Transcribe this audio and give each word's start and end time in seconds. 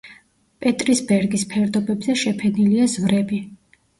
პეტრისბერგის 0.63 1.43
ფერდობებზე 1.51 2.17
შეფენილია 2.21 2.87
ზვრები. 2.97 3.43